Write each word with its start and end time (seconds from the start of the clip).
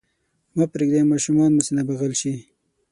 مه 0.57 0.65
پرېږدئ 0.73 1.03
ماشومان 1.11 1.49
مو 1.53 1.61
سینه 1.67 1.83
بغل 1.89 2.13
شي. 2.21 2.33